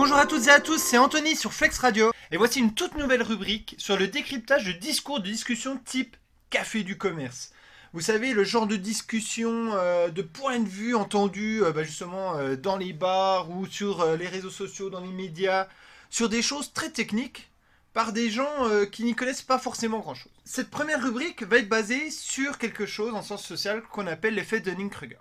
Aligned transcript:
Bonjour 0.00 0.16
à 0.16 0.26
toutes 0.26 0.46
et 0.46 0.50
à 0.50 0.60
tous, 0.60 0.78
c'est 0.78 0.96
Anthony 0.96 1.34
sur 1.34 1.52
Flex 1.52 1.76
Radio 1.80 2.12
et 2.30 2.36
voici 2.36 2.60
une 2.60 2.72
toute 2.72 2.96
nouvelle 2.96 3.20
rubrique 3.20 3.74
sur 3.78 3.96
le 3.96 4.06
décryptage 4.06 4.64
de 4.64 4.70
discours 4.70 5.18
de 5.18 5.24
discussion 5.24 5.76
type 5.84 6.16
café 6.50 6.84
du 6.84 6.96
commerce. 6.96 7.50
Vous 7.92 8.00
savez, 8.00 8.32
le 8.32 8.44
genre 8.44 8.68
de 8.68 8.76
discussion 8.76 9.72
euh, 9.72 10.08
de 10.08 10.22
point 10.22 10.60
de 10.60 10.68
vue 10.68 10.94
entendu 10.94 11.64
euh, 11.64 11.72
bah, 11.72 11.82
justement 11.82 12.36
euh, 12.36 12.54
dans 12.54 12.76
les 12.76 12.92
bars 12.92 13.50
ou 13.50 13.66
sur 13.66 14.06
les 14.14 14.28
réseaux 14.28 14.50
sociaux, 14.50 14.88
dans 14.88 15.00
les 15.00 15.10
médias, 15.10 15.66
sur 16.10 16.28
des 16.28 16.42
choses 16.42 16.72
très 16.72 16.90
techniques 16.90 17.50
par 17.92 18.12
des 18.12 18.30
gens 18.30 18.70
qui 18.92 19.02
n'y 19.02 19.16
connaissent 19.16 19.42
pas 19.42 19.58
forcément 19.58 19.98
grand-chose. 19.98 20.30
Cette 20.44 20.70
première 20.70 21.02
rubrique 21.02 21.42
va 21.42 21.56
être 21.56 21.68
basée 21.68 22.12
sur 22.12 22.58
quelque 22.58 22.86
chose 22.86 23.14
en 23.14 23.22
sens 23.22 23.44
social 23.44 23.82
qu'on 23.82 24.06
appelle 24.06 24.36
l'effet 24.36 24.60
Dunning-Kruger. 24.60 25.18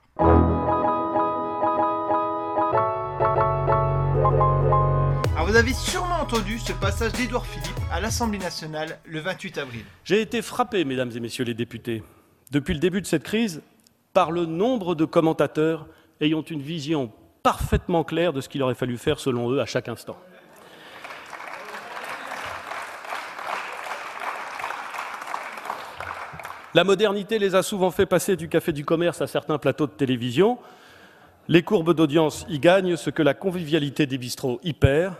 Avez 5.57 5.74
sûrement 5.74 6.21
entendu 6.21 6.60
ce 6.60 6.71
passage 6.71 7.14
d'Édouard 7.14 7.47
Philippe 7.47 7.79
à 7.92 8.00
l'Assemblée 8.00 8.38
nationale 8.38 9.00
le 9.06 9.20
28 9.21 9.57
avril. 9.57 9.83
J'ai 10.04 10.21
été 10.21 10.43
frappé, 10.43 10.86
mesdames 10.86 11.10
et 11.16 11.20
messieurs 11.20 11.46
les 11.46 11.56
députés, 11.56 12.04
depuis 12.52 12.75
le 12.75 12.80
début 12.80 13.02
de 13.02 13.07
cette 13.07 13.24
crise, 13.24 13.64
par 14.14 14.32
le 14.32 14.46
nombre 14.46 14.93
de 14.93 15.04
commentateurs 15.04 15.88
ayant 16.21 16.43
une 16.43 16.61
vision 16.61 17.11
parfaitement 17.42 18.04
claire 18.04 18.33
de 18.33 18.42
ce 18.42 18.50
qu'il 18.50 18.61
aurait 18.61 18.75
fallu 18.75 19.00
faire 19.00 19.20
selon 19.20 19.50
eux 19.50 19.60
à 19.60 19.66
chaque 19.66 19.89
instant. 19.89 20.16
La 26.75 26.83
modernité 26.83 27.39
les 27.39 27.55
a 27.55 27.64
souvent 27.64 27.89
fait 27.89 28.05
passer 28.05 28.36
du 28.36 28.47
café 28.47 28.74
du 28.74 28.86
commerce 28.86 29.21
à 29.21 29.28
certains 29.28 29.58
plateaux 29.58 29.88
de 29.88 29.92
télévision. 29.92 30.60
Les 31.47 31.64
courbes 31.64 31.96
d'audience 31.96 32.45
y 32.47 32.59
gagnent 32.59 32.95
ce 32.95 33.09
que 33.09 33.23
la 33.23 33.33
convivialité 33.33 34.05
des 34.05 34.19
bistrots 34.19 34.59
y 34.64 34.73
perd. 34.73 35.16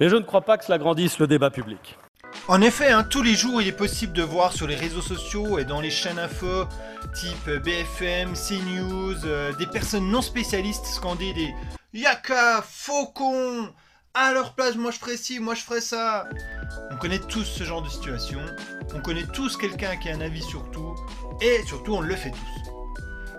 Mais 0.00 0.08
je 0.08 0.16
ne 0.16 0.22
crois 0.22 0.42
pas 0.42 0.58
que 0.58 0.64
cela 0.64 0.78
grandisse 0.78 1.18
le 1.18 1.26
débat 1.26 1.50
public. 1.50 1.98
En 2.46 2.60
effet, 2.60 2.90
hein, 2.90 3.04
tous 3.04 3.22
les 3.22 3.34
jours, 3.34 3.60
il 3.60 3.68
est 3.68 3.72
possible 3.72 4.12
de 4.12 4.22
voir 4.22 4.52
sur 4.52 4.66
les 4.66 4.74
réseaux 4.74 5.02
sociaux 5.02 5.58
et 5.58 5.64
dans 5.64 5.80
les 5.80 5.90
chaînes 5.90 6.18
info 6.18 6.64
type 7.14 7.50
BFM, 7.64 8.34
CNews, 8.34 9.24
euh, 9.24 9.52
des 9.54 9.66
personnes 9.66 10.10
non 10.10 10.22
spécialistes 10.22 10.86
scander 10.86 11.32
des 11.32 11.54
Yaka, 11.94 12.62
faucon, 12.62 13.72
à 14.14 14.32
leur 14.32 14.54
place, 14.54 14.76
moi 14.76 14.90
je 14.90 14.98
ferais 14.98 15.16
ci, 15.16 15.40
moi 15.40 15.54
je 15.54 15.62
ferais 15.62 15.80
ça. 15.80 16.28
On 16.90 16.96
connaît 16.96 17.18
tous 17.18 17.44
ce 17.44 17.64
genre 17.64 17.82
de 17.82 17.88
situation. 17.88 18.40
On 18.94 19.00
connaît 19.00 19.26
tous 19.32 19.56
quelqu'un 19.56 19.96
qui 19.96 20.10
a 20.10 20.14
un 20.14 20.20
avis 20.20 20.42
sur 20.42 20.70
tout. 20.70 20.94
Et 21.40 21.62
surtout, 21.66 21.94
on 21.94 22.00
le 22.00 22.14
fait 22.14 22.30
tous. 22.30 22.70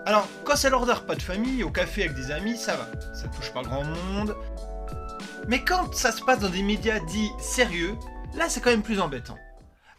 Alors, 0.06 0.26
quand 0.44 0.56
c'est 0.56 0.70
lors 0.70 0.86
d'un 0.86 0.94
repas 0.94 1.14
de 1.14 1.22
famille, 1.22 1.62
au 1.62 1.70
café 1.70 2.04
avec 2.04 2.16
des 2.16 2.30
amis, 2.30 2.56
ça 2.56 2.76
va. 2.76 2.88
Ça 3.14 3.28
touche 3.28 3.52
pas 3.52 3.62
grand 3.62 3.84
monde. 3.84 4.34
Mais 5.48 5.64
quand 5.64 5.94
ça 5.94 6.12
se 6.12 6.22
passe 6.22 6.40
dans 6.40 6.48
des 6.48 6.62
médias 6.62 7.00
dits 7.00 7.30
sérieux, 7.38 7.96
là 8.34 8.48
c'est 8.48 8.60
quand 8.60 8.70
même 8.70 8.82
plus 8.82 9.00
embêtant. 9.00 9.38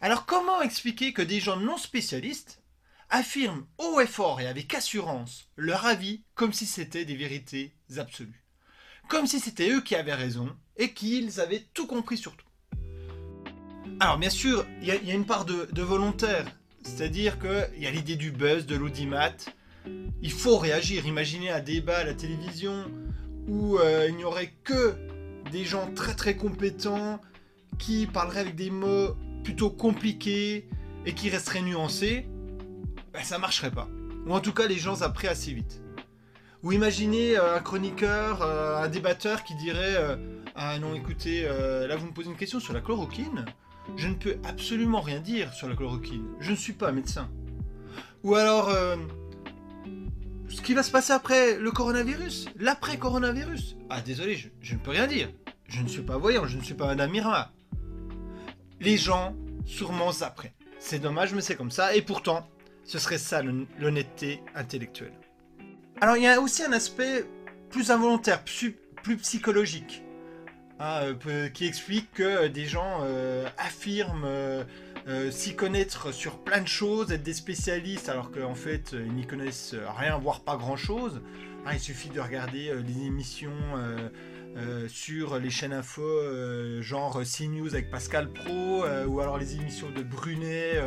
Alors 0.00 0.26
comment 0.26 0.62
expliquer 0.62 1.12
que 1.12 1.22
des 1.22 1.40
gens 1.40 1.56
non 1.56 1.76
spécialistes 1.76 2.62
affirment 3.10 3.66
haut 3.78 4.00
et 4.00 4.06
fort 4.06 4.40
et 4.40 4.46
avec 4.46 4.72
assurance 4.74 5.48
leur 5.56 5.84
avis 5.86 6.22
comme 6.34 6.52
si 6.52 6.66
c'était 6.66 7.04
des 7.04 7.16
vérités 7.16 7.74
absolues? 7.98 8.44
Comme 9.08 9.26
si 9.26 9.40
c'était 9.40 9.70
eux 9.70 9.80
qui 9.80 9.94
avaient 9.94 10.14
raison 10.14 10.48
et 10.76 10.92
qu'ils 10.92 11.40
avaient 11.40 11.66
tout 11.74 11.86
compris 11.86 12.16
sur 12.16 12.36
tout. 12.36 12.46
Alors 14.00 14.18
bien 14.18 14.30
sûr, 14.30 14.66
il 14.80 14.88
y, 14.88 14.90
a 14.90 15.14
une 15.14 15.26
part 15.26 15.44
de, 15.44 15.82
volontaire, 15.82 16.46
c'est-à-dire 16.82 17.38
qu'il 17.38 17.80
y 17.80 17.86
a 17.86 17.90
l'idée 17.90 18.16
du 18.16 18.32
buzz, 18.32 18.66
de 18.66 18.74
l'audimat. 18.74 19.36
Il 20.22 20.32
faut 20.32 20.56
réagir. 20.56 21.06
Imaginez 21.06 21.50
un 21.50 21.60
débat 21.60 21.98
à 21.98 22.04
la 22.04 22.14
télévision 22.14 22.90
où 23.46 23.78
euh, 23.78 24.06
il 24.08 24.16
n'y 24.16 24.24
aurait 24.24 24.54
que 24.64 24.96
des 25.52 25.64
gens 25.64 25.88
très 25.94 26.14
très 26.14 26.36
compétents 26.36 27.20
qui 27.78 28.06
parleraient 28.06 28.40
avec 28.40 28.56
des 28.56 28.70
mots 28.70 29.14
plutôt 29.44 29.70
compliqués 29.70 30.68
et 31.06 31.14
qui 31.14 31.28
resteraient 31.30 31.62
nuancés, 31.62 32.26
ben, 33.12 33.22
ça 33.22 33.38
marcherait 33.38 33.70
pas. 33.70 33.88
Ou 34.26 34.34
en 34.34 34.40
tout 34.40 34.52
cas, 34.52 34.66
les 34.66 34.78
gens 34.78 35.02
apprennent 35.02 35.30
assez 35.30 35.52
vite. 35.52 35.82
Ou 36.62 36.72
imaginez 36.72 37.36
euh, 37.36 37.56
un 37.56 37.60
chroniqueur, 37.60 38.42
euh, 38.42 38.82
un 38.82 38.88
débatteur 38.88 39.44
qui 39.44 39.54
dirait 39.56 39.96
Ah 40.54 40.78
non, 40.78 40.94
écoutez, 40.94 41.42
là 41.42 41.96
vous 41.96 42.06
me 42.06 42.12
posez 42.12 42.30
une 42.30 42.36
question 42.36 42.60
sur 42.60 42.72
la 42.72 42.80
chloroquine. 42.80 43.44
Je 43.96 44.08
ne 44.08 44.14
peux 44.14 44.36
absolument 44.44 45.00
rien 45.00 45.20
dire 45.20 45.52
sur 45.52 45.68
la 45.68 45.74
chloroquine. 45.74 46.26
Je 46.40 46.52
ne 46.52 46.56
suis 46.56 46.72
pas 46.72 46.92
médecin. 46.92 47.28
Ou 48.22 48.36
alors, 48.36 48.70
ce 50.52 50.60
qui 50.60 50.74
va 50.74 50.82
se 50.82 50.90
passer 50.90 51.12
après 51.12 51.58
le 51.58 51.70
coronavirus, 51.70 52.46
l'après-coronavirus. 52.56 53.76
Ah 53.88 54.00
désolé, 54.00 54.36
je, 54.60 54.74
ne 54.74 54.78
peux 54.78 54.90
rien 54.90 55.06
dire. 55.06 55.28
Je 55.72 55.80
ne 55.80 55.88
suis 55.88 56.02
pas 56.02 56.18
voyant, 56.18 56.46
je 56.46 56.58
ne 56.58 56.62
suis 56.62 56.74
pas 56.74 56.86
Madame 56.86 57.14
Irma. 57.14 57.50
Les 58.78 58.98
gens 58.98 59.34
sûrement 59.64 60.10
après. 60.20 60.52
C'est 60.78 60.98
dommage, 60.98 61.32
mais 61.32 61.40
c'est 61.40 61.56
comme 61.56 61.70
ça. 61.70 61.96
Et 61.96 62.02
pourtant, 62.02 62.46
ce 62.84 62.98
serait 62.98 63.16
ça 63.16 63.42
l'honnêteté 63.78 64.42
intellectuelle. 64.54 65.14
Alors 66.02 66.18
il 66.18 66.24
y 66.24 66.28
a 66.28 66.40
aussi 66.42 66.62
un 66.62 66.72
aspect 66.72 67.24
plus 67.70 67.90
involontaire, 67.90 68.44
plus, 68.44 69.16
psychologique, 69.16 70.02
hein, 70.78 71.14
euh, 71.26 71.48
qui 71.48 71.66
explique 71.66 72.12
que 72.12 72.48
des 72.48 72.66
gens 72.66 73.00
euh, 73.04 73.48
affirment 73.56 74.24
euh, 74.26 74.64
euh, 75.08 75.30
s'y 75.30 75.56
connaître 75.56 76.12
sur 76.12 76.38
plein 76.38 76.60
de 76.60 76.68
choses, 76.68 77.12
être 77.12 77.22
des 77.22 77.32
spécialistes 77.32 78.10
alors 78.10 78.30
qu'en 78.30 78.54
fait 78.54 78.92
euh, 78.92 79.02
ils 79.06 79.14
n'y 79.14 79.26
connaissent 79.26 79.74
rien, 79.96 80.18
voire 80.18 80.40
pas 80.40 80.56
grand 80.56 80.76
chose. 80.76 81.22
Hein, 81.64 81.70
il 81.72 81.80
suffit 81.80 82.10
de 82.10 82.20
regarder 82.20 82.68
euh, 82.68 82.82
les 82.82 83.06
émissions 83.06 83.52
sur 84.88 85.38
les 85.38 85.50
chaînes 85.50 85.72
info, 85.72 86.02
genre 86.80 87.22
CNews 87.22 87.68
avec 87.68 87.90
Pascal 87.90 88.28
Pro, 88.28 88.84
ou 89.06 89.20
alors 89.20 89.38
les 89.38 89.56
émissions 89.56 89.90
de 89.90 90.02
Brunet, 90.02 90.80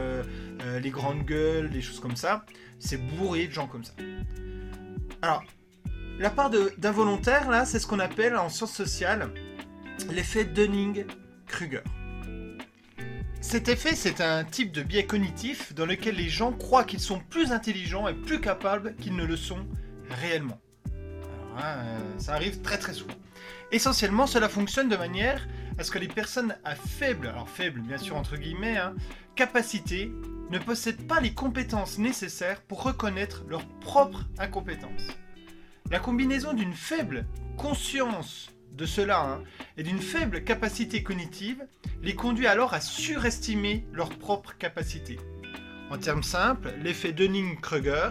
les 0.82 0.90
grandes 0.90 1.24
gueules, 1.24 1.70
des 1.70 1.82
choses 1.82 2.00
comme 2.00 2.16
ça. 2.16 2.46
C'est 2.80 2.98
bourré 2.98 3.48
de 3.48 3.52
gens 3.52 3.68
comme 3.68 3.84
ça. 3.84 3.94
Alors, 5.22 5.44
la 6.20 6.30
part 6.30 6.50
d'involontaire, 6.78 7.50
là, 7.50 7.66
c'est 7.66 7.80
ce 7.80 7.88
qu'on 7.88 8.00
appelle 8.00 8.36
en 8.36 8.50
sciences 8.50 8.74
sociales 8.74 9.30
l'effet 10.12 10.46
Dunning-Kruger. 10.46 11.82
Cet 13.42 13.70
effet, 13.70 13.96
c'est 13.96 14.22
un 14.22 14.44
type 14.44 14.72
de 14.72 14.82
biais 14.82 15.06
cognitif 15.06 15.74
dans 15.76 15.86
lequel 15.86 16.16
les 16.16 16.30
gens 16.30 16.52
croient 16.52 16.84
qu'ils 16.84 17.00
sont 17.00 17.20
plus 17.30 17.52
intelligents 17.52 18.08
et 18.08 18.14
plus 18.14 18.42
capables 18.42 18.96
qu'ils 18.96 19.16
ne 19.16 19.24
le 19.24 19.38
sont 19.38 19.68
réellement. 20.10 20.60
Hein, 21.58 21.64
euh, 21.64 22.00
ça 22.18 22.34
arrive 22.34 22.62
très 22.62 22.78
très 22.78 22.94
souvent. 22.94 23.14
Essentiellement, 23.72 24.28
cela 24.28 24.50
fonctionne 24.50 24.90
de 24.90 24.96
manière 24.96 25.48
à 25.78 25.84
ce 25.84 25.92
que 25.92 26.00
les 26.00 26.08
personnes 26.08 26.56
à 26.64 26.76
faible, 26.76 27.28
alors 27.28 27.50
faible 27.50 27.82
bien 27.82 27.98
sûr 27.98 28.16
entre 28.16 28.38
guillemets, 28.38 28.78
hein, 28.78 28.96
capacité, 29.36 30.12
ne 30.50 30.60
possèdent 30.60 31.08
pas 31.08 31.20
les 31.20 31.34
compétences 31.34 31.98
nécessaires 31.98 32.62
pour 32.62 32.84
reconnaître 32.84 33.44
leur 33.48 33.66
propre 33.80 34.26
incompétence. 34.38 35.08
La 35.92 36.00
combinaison 36.00 36.54
d'une 36.54 36.74
faible 36.74 37.26
conscience 37.58 38.52
de 38.72 38.86
cela 38.86 39.22
hein, 39.22 39.44
et 39.78 39.84
d'une 39.84 40.00
faible 40.00 40.44
capacité 40.44 41.04
cognitive 41.04 41.66
les 42.02 42.16
conduit 42.16 42.48
alors 42.48 42.74
à 42.74 42.82
surestimer 42.82 43.86
leur 43.92 44.10
propre 44.10 44.56
capacité. 44.58 45.18
En 45.90 45.98
termes 45.98 46.24
simples, 46.24 46.74
l'effet 46.82 47.12
Dunning-Kruger 47.12 48.10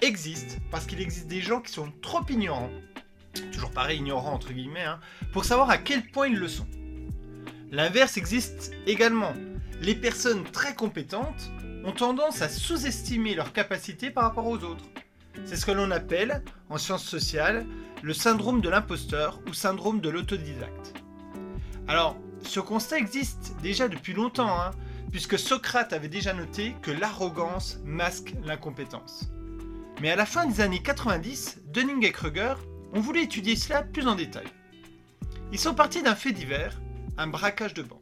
existe 0.00 0.58
parce 0.70 0.86
qu'il 0.86 1.00
existe 1.00 1.26
des 1.26 1.40
gens 1.40 1.60
qui 1.60 1.72
sont 1.72 1.92
trop 2.00 2.24
ignorants, 2.28 2.70
toujours 3.52 3.70
pareil 3.70 3.98
ignorants 3.98 4.34
entre 4.34 4.52
guillemets, 4.52 4.84
hein, 4.84 5.00
pour 5.32 5.44
savoir 5.44 5.70
à 5.70 5.78
quel 5.78 6.02
point 6.10 6.28
ils 6.28 6.38
le 6.38 6.48
sont. 6.48 6.66
L'inverse 7.70 8.16
existe 8.16 8.72
également. 8.86 9.32
Les 9.80 9.94
personnes 9.94 10.44
très 10.44 10.74
compétentes 10.74 11.50
ont 11.84 11.92
tendance 11.92 12.42
à 12.42 12.48
sous-estimer 12.48 13.34
leurs 13.34 13.52
capacités 13.52 14.10
par 14.10 14.24
rapport 14.24 14.46
aux 14.46 14.58
autres. 14.58 14.84
C'est 15.44 15.56
ce 15.56 15.66
que 15.66 15.72
l'on 15.72 15.90
appelle, 15.90 16.42
en 16.70 16.78
sciences 16.78 17.04
sociales, 17.04 17.66
le 18.02 18.12
syndrome 18.12 18.60
de 18.60 18.68
l'imposteur 18.68 19.40
ou 19.48 19.52
syndrome 19.52 20.00
de 20.00 20.08
l'autodidacte. 20.08 20.94
Alors, 21.88 22.16
ce 22.42 22.60
constat 22.60 22.98
existe 22.98 23.54
déjà 23.62 23.88
depuis 23.88 24.12
longtemps, 24.12 24.60
hein, 24.60 24.70
puisque 25.10 25.38
Socrate 25.38 25.92
avait 25.92 26.08
déjà 26.08 26.32
noté 26.32 26.74
que 26.82 26.90
l'arrogance 26.90 27.78
masque 27.84 28.34
l'incompétence. 28.44 29.30
Mais 30.00 30.10
à 30.10 30.16
la 30.16 30.26
fin 30.26 30.46
des 30.46 30.60
années 30.60 30.82
90, 30.82 31.62
Dunning 31.72 32.04
et 32.04 32.12
Kruger 32.12 32.54
ont 32.96 33.00
voulu 33.00 33.20
étudier 33.20 33.56
cela 33.56 33.82
plus 33.82 34.08
en 34.08 34.14
détail. 34.14 34.46
Ils 35.52 35.58
sont 35.58 35.74
partis 35.74 36.02
d'un 36.02 36.14
fait 36.14 36.32
divers, 36.32 36.80
un 37.18 37.26
braquage 37.26 37.74
de 37.74 37.82
banque. 37.82 38.00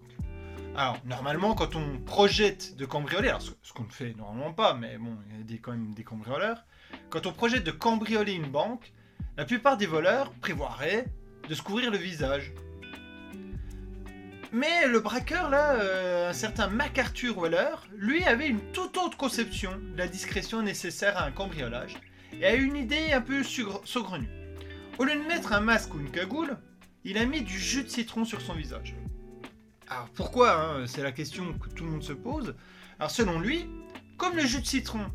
Alors, 0.76 0.99
normalement, 1.05 1.55
quand 1.55 1.75
on 1.75 1.99
projette 1.99 2.76
de 2.76 2.87
cambrioler, 2.87 3.29
alors 3.29 3.43
ce, 3.43 3.73
qu'on 3.73 3.85
ne 3.85 3.91
fait 3.91 4.14
normalement 4.14 4.52
pas, 4.52 4.75
mais 4.75 4.96
bon, 4.99 5.17
il 5.41 5.50
y 5.50 5.55
a 5.56 5.58
quand 5.61 5.73
même 5.73 5.94
des 5.94 6.05
cambrioleurs, 6.05 6.64
quand 7.11 7.26
on 7.26 7.32
projette 7.32 7.64
de 7.64 7.70
cambrioler 7.73 8.32
une 8.32 8.46
banque, 8.46 8.93
la 9.37 9.44
plupart 9.44 9.76
des 9.76 9.87
voleurs 9.87 10.32
prévoiraient 10.35 11.06
de 11.49 11.55
se 11.55 11.62
couvrir 11.62 11.91
le 11.91 11.99
visage. 11.99 12.52
Mais 14.52 14.87
le 14.87 15.00
braqueur, 15.00 15.50
là, 15.50 15.75
euh, 15.75 16.31
un 16.31 16.32
certain 16.32 16.69
MacArthur 16.69 17.37
Waller, 17.37 17.75
lui 17.96 18.25
avait 18.25 18.46
une 18.46 18.61
toute 18.73 18.96
autre 18.96 19.17
conception 19.17 19.73
de 19.76 19.99
la 19.99 20.06
discrétion 20.06 20.62
nécessaire 20.62 21.19
à 21.19 21.25
un 21.25 21.32
cambriolage 21.32 21.96
et 22.32 22.46
a 22.46 22.55
une 22.55 22.76
idée 22.76 23.12
un 23.12 23.20
peu 23.20 23.43
saugrenue. 23.43 24.44
Au 24.96 25.05
lieu 25.05 25.17
de 25.17 25.26
mettre 25.26 25.52
un 25.52 25.61
masque 25.61 25.93
ou 25.94 25.99
une 25.99 26.11
cagoule, 26.11 26.56
il 27.02 27.19
a 27.19 27.26
mis 27.26 27.43
du 27.43 27.58
jus 27.58 27.82
de 27.82 27.88
citron 27.88 28.25
sur 28.25 28.41
son 28.41 28.55
visage. 28.55 28.94
Alors 29.88 30.08
pourquoi 30.14 30.55
hein, 30.55 30.87
C'est 30.87 31.02
la 31.02 31.11
question 31.11 31.52
que 31.55 31.69
tout 31.69 31.85
le 31.85 31.91
monde 31.91 32.05
se 32.05 32.12
pose. 32.12 32.55
Alors 33.00 33.11
selon 33.11 33.41
lui, 33.41 33.67
comme 34.17 34.37
le 34.37 34.46
jus 34.46 34.61
de 34.61 34.67
citron 34.67 35.11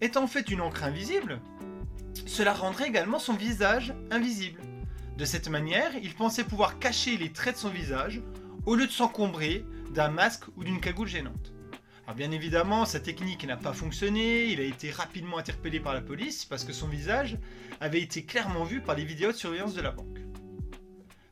est 0.00 0.16
en 0.16 0.26
fait 0.26 0.50
une 0.50 0.60
encre 0.60 0.82
invisible, 0.82 1.40
cela 2.26 2.52
rendrait 2.52 2.88
également 2.88 3.20
son 3.20 3.34
visage 3.34 3.94
invisible. 4.10 4.60
De 5.16 5.24
cette 5.24 5.48
manière, 5.48 5.92
il 6.02 6.14
pensait 6.14 6.42
pouvoir 6.42 6.80
cacher 6.80 7.16
les 7.16 7.32
traits 7.32 7.54
de 7.54 7.60
son 7.60 7.70
visage 7.70 8.20
au 8.66 8.74
lieu 8.74 8.88
de 8.88 8.92
s'encombrer 8.92 9.64
d'un 9.94 10.08
masque 10.08 10.44
ou 10.56 10.64
d'une 10.64 10.80
cagoule 10.80 11.06
gênante. 11.06 11.51
Alors 12.12 12.28
bien 12.28 12.32
évidemment, 12.32 12.84
sa 12.84 13.00
technique 13.00 13.46
n'a 13.46 13.56
pas 13.56 13.72
fonctionné, 13.72 14.44
il 14.44 14.60
a 14.60 14.64
été 14.64 14.90
rapidement 14.90 15.38
interpellé 15.38 15.80
par 15.80 15.94
la 15.94 16.02
police 16.02 16.44
parce 16.44 16.62
que 16.62 16.74
son 16.74 16.86
visage 16.86 17.38
avait 17.80 18.02
été 18.02 18.22
clairement 18.26 18.64
vu 18.64 18.82
par 18.82 18.96
les 18.96 19.06
vidéos 19.06 19.32
de 19.32 19.36
surveillance 19.38 19.72
de 19.72 19.80
la 19.80 19.92
banque. 19.92 20.18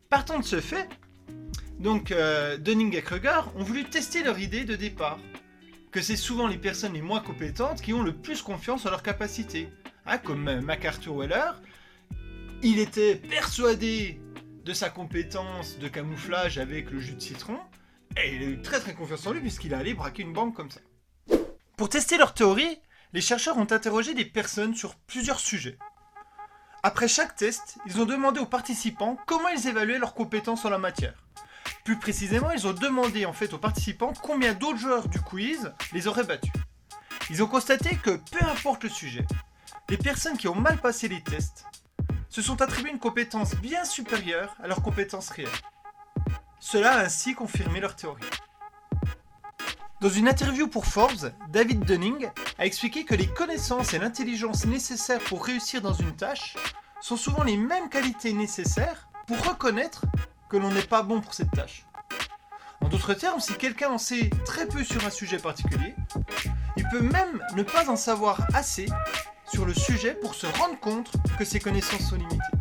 Partant 0.09 0.39
de 0.39 0.45
ce 0.45 0.59
fait, 0.59 0.89
donc 1.79 2.13
euh, 2.13 2.57
Dunning 2.57 2.97
et 2.97 3.03
Kruger 3.03 3.41
ont 3.57 3.63
voulu 3.63 3.85
tester 3.85 4.23
leur 4.23 4.39
idée 4.39 4.65
de 4.65 4.75
départ, 4.75 5.19
que 5.91 6.01
c'est 6.01 6.17
souvent 6.17 6.47
les 6.47 6.57
personnes 6.57 6.95
les 6.95 7.03
moins 7.03 7.21
compétentes 7.21 7.83
qui 7.83 7.93
ont 7.93 8.03
le 8.03 8.15
plus 8.15 8.41
confiance 8.41 8.87
en 8.87 8.91
leurs 8.91 9.03
capacités. 9.03 9.69
Hein, 10.07 10.17
comme 10.17 10.49
euh, 10.49 10.63
MacArthur 10.63 11.15
Weller, 11.15 11.61
il 12.63 12.79
était 12.79 13.17
persuadé 13.17 14.19
de 14.65 14.73
sa 14.73 14.89
compétence 14.89 15.79
de 15.79 15.89
camouflage 15.89 16.57
avec 16.57 16.91
le 16.91 17.01
jus 17.01 17.17
de 17.17 17.21
citron, 17.21 17.59
et 18.17 18.35
il 18.35 18.43
a 18.43 18.47
eu 18.47 18.63
très 18.63 18.81
très 18.81 18.95
confiance 18.95 19.27
en 19.27 19.33
lui 19.33 19.41
puisqu'il 19.41 19.75
allait 19.75 19.95
braquer 19.95 20.23
une 20.23 20.33
banque 20.33 20.55
comme 20.55 20.71
ça. 20.71 20.81
Pour 21.77 21.89
tester 21.89 22.19
leur 22.19 22.35
théorie, 22.35 22.79
les 23.13 23.21
chercheurs 23.21 23.59
ont 23.59 23.73
interrogé 23.73 24.15
des 24.15 24.25
personnes 24.25 24.75
sur 24.75 24.95
plusieurs 24.95 25.41
sujets. 25.41 25.79
Après 26.83 27.09
chaque 27.09 27.37
test, 27.37 27.79
ils 27.87 28.01
ont 28.01 28.07
demandé 28.07 28.41
aux 28.41 28.47
participants 28.47 29.19
comment 29.27 29.49
ils 29.49 29.67
évaluaient 29.67 29.99
leurs 29.99 30.15
compétences 30.15 30.65
en 30.65 30.71
la 30.71 30.79
matière. 30.79 31.25
Plus 31.85 31.99
précisément, 31.99 32.51
ils 32.51 32.67
ont 32.67 32.73
demandé 32.73 33.27
en 33.27 33.33
fait 33.33 33.53
aux 33.53 33.59
participants 33.59 34.13
combien 34.23 34.55
d'autres 34.55 34.79
joueurs 34.79 35.09
du 35.09 35.21
quiz 35.21 35.73
les 35.93 36.07
auraient 36.07 36.25
battus. 36.25 36.53
Ils 37.31 37.43
ont 37.43 37.47
constaté 37.47 37.97
que 37.97 38.19
peu 38.31 38.45
importe 38.45 38.85
le 38.85 38.91
sujet, 38.91 39.27
les 39.89 39.97
personnes 39.97 40.37
qui 40.37 40.49
ont 40.49 40.55
mal 40.55 40.79
passé 40.79 41.09
les 41.09 41.23
tests 41.23 41.65
se 42.29 42.43
sont 42.43 42.63
attribuées 42.63 42.93
une 42.93 42.99
compétence 42.99 43.55
bien 43.57 43.85
supérieure 43.85 44.55
à 44.63 44.69
leurs 44.69 44.83
compétences 44.83 45.31
réelles. 45.31 45.49
Cela 46.61 46.93
a 46.93 47.05
ainsi 47.05 47.35
confirmé 47.35 47.81
leur 47.81 47.97
théorie. 47.97 48.23
Dans 50.03 50.11
une 50.11 50.29
interview 50.29 50.69
pour 50.69 50.87
Forbes, 50.87 51.33
David 51.49 51.81
Dunning 51.85 52.31
a 52.59 52.67
expliqué 52.67 53.05
que 53.05 53.15
les 53.15 53.27
connaissances 53.27 53.95
et 53.95 53.99
l'intelligence 53.99 54.67
nécessaires 54.67 55.21
pour 55.21 55.45
réussir 55.45 55.81
dans 55.81 55.95
une 55.95 56.15
tâche 56.15 56.57
sont 57.01 57.17
souvent 57.17 57.43
les 57.43 57.57
mêmes 57.57 57.89
qualités 57.89 58.35
nécessaires 58.35 59.09
pour 59.27 59.43
reconnaître 59.43 60.05
que 60.51 60.59
l'on 60.59 60.71
n'est 60.71 60.83
pas 60.83 61.03
bon 61.03 61.21
pour 61.21 61.33
cette 61.33 61.51
tâche. 61.51 61.87
En 62.83 62.89
d'autres 62.89 63.15
termes, 63.15 63.41
si 63.41 63.55
quelqu'un 63.55 63.91
en 63.91 63.99
sait 63.99 64.31
très 64.45 64.67
peu 64.67 64.85
sur 64.85 65.05
un 65.07 65.11
sujet 65.11 65.39
particulier, 65.39 65.95
il 66.77 66.87
peut 66.89 67.03
même 67.03 67.43
ne 67.57 67.63
pas 67.63 67.89
en 67.89 67.97
savoir 67.97 68.47
assez 68.55 68.87
sur 69.51 69.65
le 69.65 69.75
sujet 69.75 70.15
pour 70.15 70.35
se 70.35 70.47
rendre 70.47 70.79
compte 70.79 71.11
que 71.39 71.45
ses 71.45 71.61
connaissances 71.61 72.09
sont 72.11 72.17
limitées. 72.17 72.60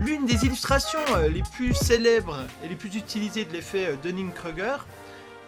L'une 0.00 0.26
des 0.26 0.44
illustrations 0.44 1.00
euh, 1.16 1.28
les 1.28 1.42
plus 1.42 1.74
célèbres 1.74 2.46
et 2.62 2.68
les 2.68 2.76
plus 2.76 2.94
utilisées 2.94 3.44
de 3.44 3.52
l'effet 3.52 3.86
euh, 3.86 3.96
Dunning-Kruger 3.96 4.76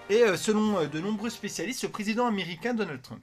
est, 0.08 0.22
euh, 0.22 0.36
selon 0.36 0.84
de 0.86 1.00
nombreux 1.00 1.30
spécialistes, 1.30 1.84
le 1.84 1.88
président 1.88 2.26
américain 2.26 2.74
Donald 2.74 3.00
Trump. 3.00 3.22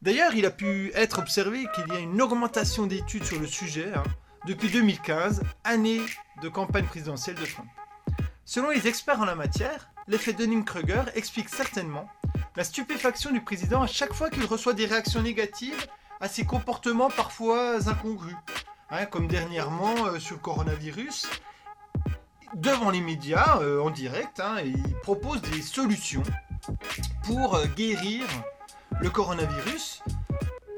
D'ailleurs, 0.00 0.34
il 0.34 0.46
a 0.46 0.50
pu 0.50 0.90
être 0.94 1.18
observé 1.18 1.66
qu'il 1.74 1.92
y 1.92 1.96
a 1.96 1.98
une 1.98 2.20
augmentation 2.22 2.86
d'études 2.86 3.24
sur 3.24 3.38
le 3.38 3.46
sujet 3.46 3.92
hein, 3.94 4.04
depuis 4.46 4.70
2015, 4.70 5.42
année 5.64 6.00
de 6.42 6.48
campagne 6.48 6.86
présidentielle 6.86 7.36
de 7.36 7.44
Trump. 7.44 7.68
Selon 8.44 8.70
les 8.70 8.86
experts 8.88 9.20
en 9.20 9.26
la 9.26 9.34
matière, 9.34 9.90
l'effet 10.06 10.32
Dunning-Kruger 10.32 11.02
explique 11.14 11.50
certainement 11.50 12.08
la 12.56 12.64
stupéfaction 12.64 13.30
du 13.30 13.42
président 13.42 13.82
à 13.82 13.86
chaque 13.86 14.14
fois 14.14 14.30
qu'il 14.30 14.44
reçoit 14.46 14.72
des 14.72 14.86
réactions 14.86 15.20
négatives 15.20 15.86
à 16.20 16.28
ses 16.28 16.44
comportements 16.44 17.10
parfois 17.10 17.76
incongrus, 17.88 18.36
Hein, 18.90 19.04
comme 19.04 19.28
dernièrement 19.28 20.06
euh, 20.06 20.18
sur 20.18 20.36
le 20.36 20.40
coronavirus, 20.40 21.28
devant 22.54 22.90
les 22.90 23.02
médias 23.02 23.58
euh, 23.60 23.82
en 23.82 23.90
direct, 23.90 24.40
hein, 24.40 24.56
il 24.64 24.94
propose 25.02 25.42
des 25.42 25.60
solutions 25.60 26.22
pour 27.24 27.54
euh, 27.54 27.66
guérir 27.76 28.24
le 28.98 29.10
coronavirus 29.10 30.02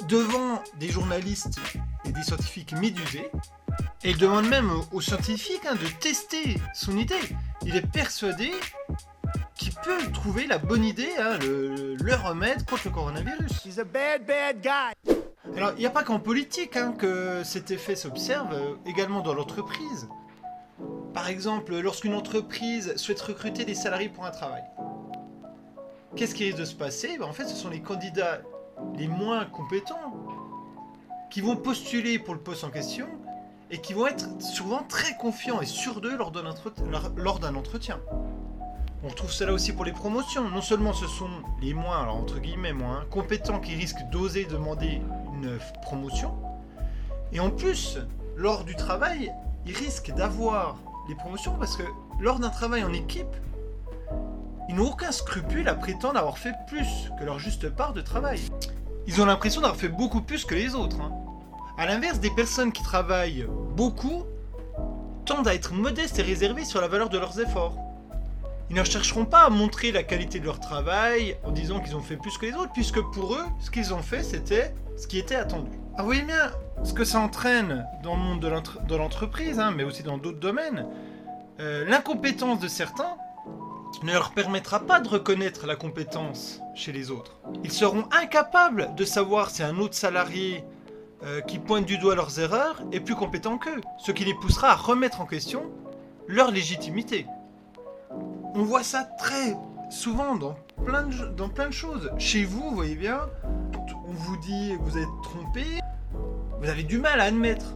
devant 0.09 0.61
des 0.81 0.89
journalistes 0.89 1.61
et 2.05 2.11
des 2.11 2.23
scientifiques 2.25 2.73
médusés. 2.73 3.31
Et 4.03 4.11
il 4.11 4.19
demande 4.19 4.49
même 4.49 4.73
aux 4.91 5.01
scientifiques 5.01 5.65
hein, 5.67 5.77
de 5.77 5.87
tester 6.01 6.59
son 6.75 6.97
idée. 6.97 7.15
Il 7.63 7.77
est 7.77 7.87
persuadé 7.87 8.51
qu'il 9.55 9.73
peut 9.85 10.11
trouver 10.13 10.49
la 10.49 10.59
bonne 10.59 10.85
idée, 10.85 11.13
le, 11.43 12.15
remède 12.17 12.65
contre 12.69 12.83
le 12.87 12.91
coronavirus. 12.91 13.65
He's 13.65 13.79
a 13.79 13.85
bad, 13.85 14.27
bad 14.27 14.61
guy. 14.61 15.20
Alors, 15.57 15.73
il 15.77 15.81
n'y 15.81 15.87
a 15.87 15.91
pas 15.91 16.05
qu'en 16.05 16.21
politique 16.21 16.77
hein, 16.77 16.95
que 16.97 17.43
cet 17.45 17.71
effet 17.71 17.97
s'observe, 17.97 18.53
euh, 18.53 18.75
également 18.87 19.21
dans 19.21 19.35
l'entreprise. 19.35 20.09
Par 21.13 21.29
exemple, 21.29 21.77
lorsqu'une 21.81 22.15
entreprise 22.15 22.95
souhaite 22.97 23.21
recruter 23.21 23.65
des 23.65 23.75
salariés 23.75 24.09
pour 24.09 24.25
un 24.25 24.31
travail. 24.31 24.63
Qu'est-ce 26.15 26.35
qui 26.35 26.45
risque 26.45 26.59
de 26.59 26.65
se 26.65 26.75
passer? 26.75 27.19
Ben, 27.19 27.27
En 27.27 27.33
fait, 27.33 27.47
ce 27.47 27.57
sont 27.57 27.69
les 27.69 27.81
candidats 27.81 28.43
les 28.97 29.09
moins 29.09 29.45
compétents 29.45 30.15
qui 31.31 31.41
vont 31.41 31.57
postuler 31.57 32.19
pour 32.19 32.35
le 32.35 32.41
poste 32.41 32.65
en 32.65 32.71
question 32.71 33.07
et 33.71 33.79
qui 33.79 33.93
vont 33.93 34.07
être 34.07 34.27
souvent 34.41 34.83
très 34.89 35.17
confiants 35.17 35.61
et 35.61 35.67
sûrs 35.67 36.01
d'eux 36.01 36.17
lors 36.17 36.31
d'un 36.31 37.55
entretien. 37.55 38.01
On 39.03 39.09
retrouve 39.09 39.33
cela 39.33 39.53
aussi 39.53 39.73
pour 39.73 39.85
les 39.85 39.93
promotions. 39.93 40.49
Non 40.51 40.61
seulement 40.61 40.93
ce 40.93 41.07
sont 41.07 41.31
les 41.63 41.73
moins, 41.73 42.03
alors 42.03 42.17
entre 42.17 42.39
guillemets 42.39 42.73
moins, 42.73 43.05
compétents 43.11 43.61
qui 43.61 43.75
risquent 43.75 44.03
d'oser 44.11 44.45
demander 44.45 45.01
promotion. 45.83 46.35
Et 47.33 47.41
en 47.41 47.51
plus, 47.51 47.99
lors 48.37 48.65
du 48.65 48.75
travail, 48.75 49.33
ils 49.67 49.77
risquent 49.77 50.13
d'avoir 50.15 50.77
les 51.09 51.15
promotions 51.15 51.55
parce 51.59 51.77
que 51.77 51.85
lors 52.21 52.39
d'un 52.39 52.51
travail 52.51 52.85
en 52.85 52.93
équipe, 52.93 53.35
ils 54.69 54.75
n'ont 54.75 54.91
aucun 54.91 55.13
scrupule 55.13 55.69
à 55.69 55.75
prétendre 55.75 56.19
avoir 56.19 56.39
fait 56.39 56.55
plus 56.69 57.11
que 57.19 57.25
leur 57.25 57.39
juste 57.39 57.69
part 57.69 57.93
de 57.93 58.01
travail. 58.01 58.41
Ils 59.07 59.21
ont 59.21 59.27
l'impression 59.27 59.61
d'avoir 59.61 59.79
fait 59.79 59.89
beaucoup 59.89 60.23
plus 60.23 60.45
que 60.45 60.55
les 60.55 60.75
autres. 60.75 61.01
Hein. 61.01 61.13
A 61.79 61.87
l'inverse, 61.87 62.21
des 62.21 62.31
personnes 62.31 62.73
qui 62.73 62.83
travaillent 62.83 63.47
beaucoup 63.77 64.25
tendent 65.25 65.49
à 65.49 65.55
être 65.55 65.73
modestes 65.73 66.19
et 66.19 66.23
réservées 66.23 66.65
sur 66.65 66.81
la 66.81 66.89
valeur 66.89 67.09
de 67.09 67.19
leurs 67.19 67.41
efforts. 67.41 67.75
Ils 68.69 68.77
ne 68.77 68.85
chercheront 68.85 69.25
pas 69.25 69.43
à 69.43 69.51
montrer 69.51 69.91
la 69.91 70.05
qualité 70.05 70.39
de 70.39 70.45
leur 70.45 70.61
travail 70.61 71.37
en 71.45 71.51
disant 71.51 71.81
qu'ils 71.81 71.97
ont 71.97 72.03
fait 72.03 72.17
plus 72.17 72.39
que 72.39 72.47
les 72.47 72.53
autres, 72.53 72.73
puisque 72.73 73.01
pour 73.01 73.35
eux, 73.35 73.45
ce 73.59 73.71
qu'ils 73.71 73.93
ont 73.93 74.03
fait, 74.03 74.23
c'était 74.23 74.73
ce 75.01 75.07
qui 75.07 75.19
était 75.19 75.37
attendu. 75.37 75.71
Ah, 75.97 76.03
voyez 76.03 76.23
bien 76.23 76.53
ce 76.85 76.93
que 76.93 77.05
ça 77.05 77.21
entraîne 77.21 77.87
dans 78.03 78.17
le 78.17 78.21
monde 78.21 78.41
de 78.41 78.97
l'entreprise, 78.97 79.59
hein, 79.59 79.73
mais 79.75 79.83
aussi 79.83 80.03
dans 80.03 80.19
d'autres 80.19 80.39
domaines. 80.39 80.87
Euh, 81.59 81.87
l'incompétence 81.87 82.61
de 82.61 82.69
certains 82.69 83.17
ne 84.03 84.13
leur 84.13 84.33
permettra 84.33 84.81
pas 84.81 85.01
de 85.01 85.09
reconnaître 85.09 85.67
la 85.67 85.75
compétence 85.75 86.61
chez 86.75 86.93
les 86.93 87.11
autres. 87.11 87.41
Ils 87.65 87.73
seront 87.73 88.05
incapables 88.13 88.95
de 88.95 89.05
savoir 89.07 89.49
si 89.51 89.63
un 89.63 89.79
autre 89.79 89.95
salarié 89.95 90.65
euh, 91.23 91.41
qui 91.41 91.59
pointe 91.59 91.87
du 91.87 91.97
doigt 91.97 92.15
leurs 92.15 92.39
erreurs 92.39 92.83
est 92.93 93.01
plus 93.01 93.15
compétent 93.15 93.57
qu'eux, 93.57 93.81
ce 93.99 94.13
qui 94.13 94.27
les 94.27 94.35
poussera 94.35 94.71
à 94.71 94.75
remettre 94.75 95.23
en 95.23 95.27
question 95.27 95.63
leur 96.29 96.51
légitimité. 96.51 97.27
On 98.55 98.63
voit 98.63 98.83
ça 98.83 99.05
très 99.19 99.57
souvent 99.91 100.37
dans 100.37 100.57
plein 100.85 101.05
de, 101.05 101.27
dans 101.37 101.49
plein 101.49 101.69
de 101.69 101.73
choses. 101.73 102.11
Chez 102.19 102.45
vous, 102.45 102.71
vous 102.71 102.75
voyez 102.75 102.97
bien, 102.97 103.21
vous 104.31 104.37
dit 104.37 104.77
que 104.79 104.83
vous 104.85 104.97
êtes 104.97 105.23
trompé, 105.25 105.65
vous 106.61 106.69
avez 106.69 106.85
du 106.85 106.99
mal 106.99 107.19
à 107.19 107.25
admettre. 107.25 107.75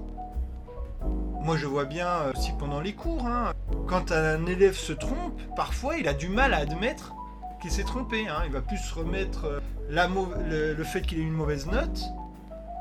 Moi, 1.40 1.56
je 1.56 1.66
vois 1.66 1.84
bien 1.84 2.06
euh, 2.06 2.32
aussi 2.32 2.52
pendant 2.56 2.80
les 2.80 2.92
cours, 2.92 3.26
hein, 3.26 3.52
quand 3.88 4.12
un 4.12 4.46
élève 4.46 4.76
se 4.76 4.92
trompe, 4.92 5.40
parfois 5.56 5.96
il 5.96 6.06
a 6.06 6.14
du 6.14 6.28
mal 6.28 6.54
à 6.54 6.58
admettre 6.58 7.12
qu'il 7.60 7.72
s'est 7.72 7.82
trompé. 7.82 8.28
Hein. 8.28 8.42
Il 8.46 8.52
va 8.52 8.60
plus 8.60 8.78
remettre 8.92 9.60
euh, 9.90 10.74
le, 10.76 10.84
fait 10.84 11.02
qu'il 11.02 11.18
ait 11.18 11.22
une 11.22 11.32
mauvaise 11.32 11.66
note 11.66 12.04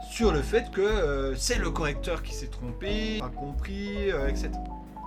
sur 0.08 0.32
le 0.32 0.44
fait 0.44 0.70
que 0.70 0.82
euh, 0.82 1.36
c'est 1.36 1.58
le 1.58 1.72
correcteur 1.72 2.22
qui 2.22 2.36
s'est 2.36 2.50
trompé, 2.52 3.18
pas 3.20 3.30
compris, 3.30 4.10
etc. 4.28 4.52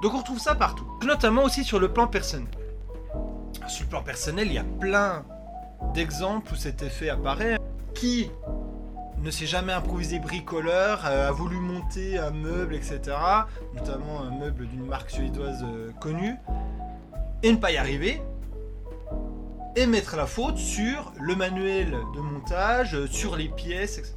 Donc 0.02 0.14
on 0.14 0.18
retrouve 0.18 0.40
ça 0.40 0.56
partout, 0.56 0.86
notamment 1.04 1.44
aussi 1.44 1.62
sur 1.62 1.78
le 1.78 1.92
plan 1.92 2.08
personnel. 2.08 2.48
Sur 3.68 3.84
le 3.84 3.90
plan 3.90 4.02
personnel, 4.02 4.48
il 4.48 4.54
y 4.54 4.58
a 4.58 4.66
plein 4.80 5.24
d'exemples 5.94 6.52
où 6.52 6.56
cet 6.56 6.82
effet 6.82 7.10
apparaît. 7.10 7.58
Qui 7.96 8.30
ne 9.22 9.30
s'est 9.30 9.46
jamais 9.46 9.72
improvisé 9.72 10.18
bricoleur, 10.18 11.06
euh, 11.06 11.28
a 11.28 11.32
voulu 11.32 11.56
monter 11.56 12.18
un 12.18 12.30
meuble, 12.30 12.74
etc. 12.74 13.00
Notamment 13.74 14.20
un 14.20 14.38
meuble 14.38 14.66
d'une 14.66 14.84
marque 14.84 15.10
suédoise 15.10 15.64
euh, 15.64 15.92
connue, 15.98 16.36
et 17.42 17.50
ne 17.50 17.56
pas 17.56 17.72
y 17.72 17.78
arriver, 17.78 18.20
et 19.76 19.86
mettre 19.86 20.16
la 20.16 20.26
faute 20.26 20.58
sur 20.58 21.10
le 21.18 21.34
manuel 21.34 21.96
de 22.14 22.20
montage, 22.20 22.94
euh, 22.94 23.06
sur 23.06 23.34
les 23.34 23.48
pièces, 23.48 23.96
etc. 23.96 24.14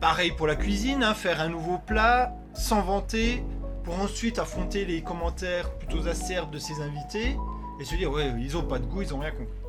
Pareil 0.00 0.32
pour 0.32 0.48
la 0.48 0.56
cuisine, 0.56 1.04
hein, 1.04 1.14
faire 1.14 1.40
un 1.40 1.48
nouveau 1.48 1.78
plat 1.78 2.34
sans 2.54 2.82
vanter 2.82 3.44
pour 3.84 4.00
ensuite 4.00 4.40
affronter 4.40 4.84
les 4.84 5.00
commentaires 5.00 5.70
plutôt 5.78 6.08
acerbes 6.08 6.50
de 6.50 6.58
ses 6.58 6.80
invités 6.80 7.36
et 7.80 7.84
se 7.84 7.94
dire 7.94 8.10
ouais 8.10 8.32
ils 8.38 8.56
ont 8.56 8.62
pas 8.62 8.78
de 8.78 8.86
goût, 8.86 9.02
ils 9.02 9.14
ont 9.14 9.18
rien 9.20 9.30
compris. 9.30 9.63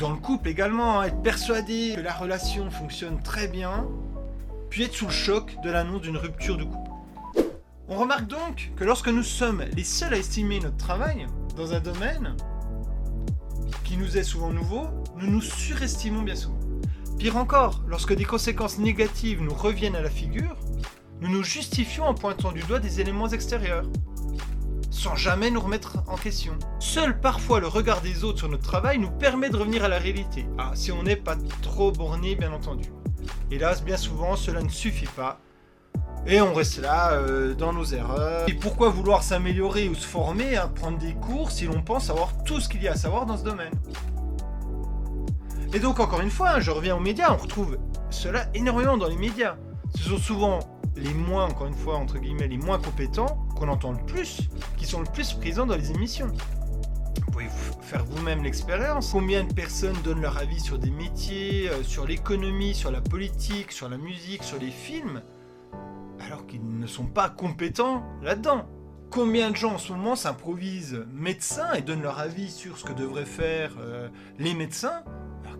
Dans 0.00 0.12
le 0.12 0.16
couple 0.16 0.48
également, 0.48 1.00
hein, 1.00 1.04
être 1.04 1.20
persuadé 1.20 1.92
que 1.94 2.00
la 2.00 2.14
relation 2.14 2.70
fonctionne 2.70 3.22
très 3.22 3.48
bien, 3.48 3.86
puis 4.70 4.84
être 4.84 4.94
sous 4.94 5.04
le 5.04 5.12
choc 5.12 5.58
de 5.62 5.70
l'annonce 5.70 6.00
d'une 6.00 6.16
rupture 6.16 6.56
de 6.56 6.64
couple. 6.64 6.90
On 7.86 7.96
remarque 7.96 8.26
donc 8.26 8.72
que 8.76 8.84
lorsque 8.84 9.08
nous 9.08 9.22
sommes 9.22 9.62
les 9.76 9.84
seuls 9.84 10.14
à 10.14 10.16
estimer 10.16 10.58
notre 10.58 10.78
travail 10.78 11.26
dans 11.54 11.74
un 11.74 11.80
domaine 11.80 12.34
qui 13.84 13.98
nous 13.98 14.16
est 14.16 14.22
souvent 14.22 14.52
nouveau, 14.52 14.86
nous 15.18 15.26
nous 15.26 15.42
surestimons 15.42 16.22
bien 16.22 16.36
souvent. 16.36 16.60
Pire 17.18 17.36
encore, 17.36 17.82
lorsque 17.86 18.16
des 18.16 18.24
conséquences 18.24 18.78
négatives 18.78 19.42
nous 19.42 19.52
reviennent 19.52 19.96
à 19.96 20.02
la 20.02 20.08
figure, 20.08 20.56
nous 21.20 21.28
nous 21.28 21.44
justifions 21.44 22.04
en 22.04 22.14
pointant 22.14 22.52
du 22.52 22.62
doigt 22.62 22.78
des 22.78 23.02
éléments 23.02 23.28
extérieurs, 23.28 23.84
sans 24.90 25.14
jamais 25.16 25.50
nous 25.50 25.60
remettre 25.60 25.98
en 26.06 26.16
question. 26.16 26.52
Seul 26.78 27.20
parfois 27.20 27.60
le 27.60 27.68
regard 27.68 28.00
des 28.00 28.24
autres 28.24 28.38
sur 28.38 28.48
notre 28.48 28.64
travail 28.64 28.98
nous 28.98 29.10
permet 29.10 29.48
de 29.48 29.56
revenir 29.56 29.84
à 29.84 29.88
la 29.88 29.98
réalité. 29.98 30.46
Ah, 30.58 30.72
si 30.74 30.92
on 30.92 31.02
n'est 31.02 31.16
pas 31.16 31.36
trop 31.62 31.92
borné, 31.92 32.34
bien 32.34 32.52
entendu. 32.52 32.92
Hélas, 33.50 33.82
bien 33.82 33.96
souvent, 33.96 34.36
cela 34.36 34.62
ne 34.62 34.68
suffit 34.68 35.06
pas 35.06 35.40
et 36.26 36.40
on 36.40 36.52
reste 36.52 36.78
là 36.80 37.12
euh, 37.12 37.54
dans 37.54 37.72
nos 37.72 37.84
erreurs. 37.84 38.48
Et 38.48 38.54
pourquoi 38.54 38.90
vouloir 38.90 39.22
s'améliorer 39.22 39.88
ou 39.88 39.94
se 39.94 40.06
former, 40.06 40.56
hein, 40.56 40.70
prendre 40.74 40.98
des 40.98 41.14
cours 41.14 41.50
si 41.50 41.64
l'on 41.64 41.80
pense 41.80 42.06
savoir 42.06 42.44
tout 42.44 42.60
ce 42.60 42.68
qu'il 42.68 42.82
y 42.82 42.88
a 42.88 42.92
à 42.92 42.96
savoir 42.96 43.26
dans 43.26 43.38
ce 43.38 43.44
domaine? 43.44 43.72
Et 45.72 45.78
donc 45.78 46.00
encore 46.00 46.20
une 46.20 46.30
fois, 46.30 46.50
hein, 46.50 46.60
je 46.60 46.70
reviens 46.70 46.96
aux 46.96 47.00
médias, 47.00 47.32
on 47.32 47.36
retrouve 47.36 47.78
cela 48.10 48.46
énormément 48.54 48.96
dans 48.96 49.08
les 49.08 49.16
médias. 49.16 49.56
Ce 49.94 50.10
sont 50.10 50.18
souvent 50.18 50.58
les 50.96 51.14
moins, 51.14 51.46
encore 51.46 51.66
une 51.66 51.74
fois, 51.74 51.96
entre 51.96 52.18
guillemets, 52.18 52.48
les 52.48 52.58
moins 52.58 52.78
compétents 52.78 53.46
qu'on 53.60 53.68
entend 53.68 53.92
le 53.92 54.04
plus, 54.06 54.48
qui 54.78 54.86
sont 54.86 55.00
le 55.00 55.12
plus 55.12 55.34
présents 55.34 55.66
dans 55.66 55.76
les 55.76 55.90
émissions. 55.90 56.28
Vous 56.28 57.30
pouvez 57.30 57.48
faire 57.82 58.04
vous-même 58.06 58.42
l'expérience. 58.42 59.10
Combien 59.12 59.44
de 59.44 59.52
personnes 59.52 59.96
donnent 60.02 60.22
leur 60.22 60.38
avis 60.38 60.60
sur 60.60 60.78
des 60.78 60.90
métiers, 60.90 61.68
euh, 61.68 61.82
sur 61.82 62.06
l'économie, 62.06 62.74
sur 62.74 62.90
la 62.90 63.02
politique, 63.02 63.70
sur 63.70 63.90
la 63.90 63.98
musique, 63.98 64.42
sur 64.42 64.58
les 64.58 64.70
films 64.70 65.22
alors 66.20 66.46
qu'ils 66.46 66.78
ne 66.78 66.86
sont 66.86 67.06
pas 67.06 67.28
compétents 67.28 68.02
là-dedans? 68.22 68.66
Combien 69.10 69.50
de 69.50 69.56
gens 69.56 69.74
en 69.74 69.78
ce 69.78 69.92
moment 69.92 70.16
s'improvisent 70.16 71.04
médecins 71.12 71.72
et 71.74 71.82
donnent 71.82 72.02
leur 72.02 72.18
avis 72.18 72.50
sur 72.50 72.78
ce 72.78 72.84
que 72.84 72.92
devraient 72.92 73.26
faire 73.26 73.74
euh, 73.80 74.08
les 74.38 74.54
médecins? 74.54 75.02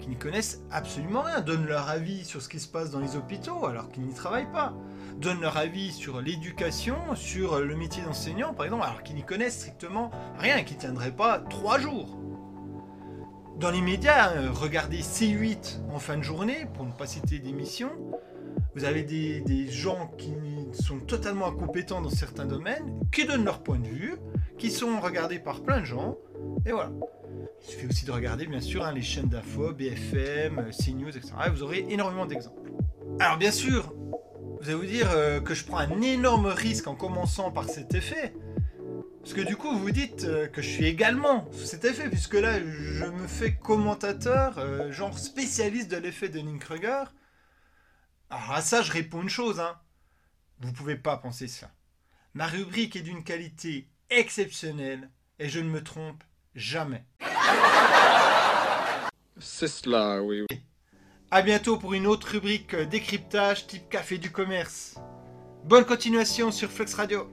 Qu'ils 0.00 0.10
n'y 0.10 0.16
connaissent 0.16 0.62
absolument 0.70 1.22
rien, 1.22 1.40
donnent 1.40 1.66
leur 1.66 1.88
avis 1.88 2.24
sur 2.24 2.42
ce 2.42 2.48
qui 2.48 2.58
se 2.58 2.68
passe 2.68 2.90
dans 2.90 3.00
les 3.00 3.16
hôpitaux 3.16 3.66
alors 3.66 3.88
qu'ils 3.90 4.02
n'y 4.02 4.14
travaillent 4.14 4.50
pas, 4.50 4.74
donnent 5.18 5.40
leur 5.40 5.56
avis 5.56 5.92
sur 5.92 6.20
l'éducation, 6.20 6.96
sur 7.14 7.60
le 7.60 7.76
métier 7.76 8.02
d'enseignant 8.02 8.54
par 8.54 8.64
exemple 8.64 8.84
alors 8.84 9.02
qu'ils 9.02 9.16
n'y 9.16 9.22
connaissent 9.22 9.58
strictement 9.58 10.10
rien 10.38 10.64
qui 10.64 10.74
ne 10.74 10.80
tiendraient 10.80 11.14
pas 11.14 11.38
trois 11.38 11.78
jours. 11.78 12.16
Dans 13.60 13.70
les 13.70 13.82
médias, 13.82 14.32
euh, 14.32 14.48
regardez 14.50 15.02
C8 15.02 15.82
en 15.92 15.98
fin 15.98 16.16
de 16.16 16.22
journée, 16.22 16.66
pour 16.72 16.86
ne 16.86 16.92
pas 16.92 17.06
citer 17.06 17.40
d'émission, 17.40 17.90
vous 18.74 18.84
avez 18.84 19.02
des, 19.02 19.66
gens 19.68 20.10
qui 20.16 20.32
sont 20.72 20.98
totalement 21.00 21.48
incompétents 21.48 22.00
dans 22.00 22.08
certains 22.10 22.46
domaines, 22.46 23.00
qui 23.12 23.26
donnent 23.26 23.44
leur 23.44 23.62
point 23.62 23.78
de 23.78 23.86
vue, 23.86 24.16
qui 24.56 24.70
sont 24.70 24.98
regardés 25.00 25.38
par 25.38 25.60
plein 25.60 25.80
de 25.80 25.84
gens, 25.84 26.16
et 26.64 26.72
voilà. 26.72 26.90
Il 27.62 27.70
suffit 27.70 27.86
aussi 27.86 28.04
de 28.04 28.10
regarder, 28.10 28.46
bien 28.46 28.60
sûr, 28.60 28.84
hein, 28.84 28.92
les 28.92 29.02
chaînes 29.02 29.28
d'info, 29.28 29.72
BFM, 29.72 30.70
CNews, 30.70 31.08
etc. 31.08 31.32
Et 31.46 31.50
vous 31.50 31.62
aurez 31.62 31.86
énormément 31.88 32.26
d'exemples. 32.26 32.70
Alors, 33.18 33.36
bien 33.36 33.50
sûr, 33.50 33.94
vous 34.60 34.68
allez 34.68 34.74
vous 34.74 34.86
dire 34.86 35.10
euh, 35.12 35.40
que 35.40 35.54
je 35.54 35.64
prends 35.64 35.78
un 35.78 36.00
énorme 36.02 36.46
risque 36.46 36.86
en 36.86 36.94
commençant 36.94 37.50
par 37.50 37.64
cet 37.68 37.94
effet. 37.94 38.34
Parce 39.22 39.34
que 39.34 39.42
du 39.42 39.56
coup, 39.56 39.76
vous 39.76 39.90
dites 39.90 40.24
euh, 40.24 40.48
que 40.48 40.62
je 40.62 40.68
suis 40.68 40.86
également 40.86 41.50
sous 41.52 41.66
cet 41.66 41.84
effet, 41.84 42.08
puisque 42.08 42.34
là, 42.34 42.58
je 42.58 43.04
me 43.04 43.26
fais 43.26 43.54
commentateur, 43.54 44.58
euh, 44.58 44.90
genre 44.90 45.18
spécialiste 45.18 45.90
de 45.90 45.98
l'effet 45.98 46.28
de 46.28 46.40
Kruger. 46.58 47.04
Alors 48.30 48.52
à 48.52 48.62
ça, 48.62 48.82
je 48.82 48.92
réponds 48.92 49.22
une 49.22 49.28
chose, 49.28 49.60
hein. 49.60 49.78
Vous 50.60 50.72
pouvez 50.72 50.96
pas 50.96 51.16
penser 51.16 51.48
ça. 51.48 51.70
Ma 52.34 52.46
rubrique 52.46 52.96
est 52.96 53.02
d'une 53.02 53.24
qualité 53.24 53.88
exceptionnelle 54.08 55.10
et 55.38 55.48
je 55.48 55.60
ne 55.60 55.68
me 55.68 55.82
trompe 55.82 56.22
jamais. 56.54 57.04
C'est 59.38 59.68
cela, 59.68 60.22
oui. 60.22 60.46
A 61.30 61.42
bientôt 61.42 61.76
pour 61.76 61.94
une 61.94 62.06
autre 62.06 62.28
rubrique 62.32 62.74
décryptage 62.74 63.66
type 63.66 63.88
café 63.88 64.18
du 64.18 64.32
commerce. 64.32 64.96
Bonne 65.64 65.84
continuation 65.84 66.50
sur 66.50 66.70
Flex 66.70 66.94
Radio. 66.94 67.28